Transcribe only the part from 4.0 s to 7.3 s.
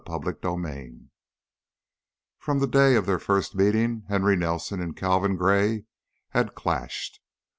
Henry Nelson and Calvin Gray had clashed.